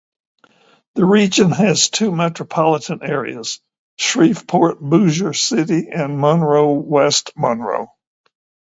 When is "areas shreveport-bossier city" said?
3.03-5.89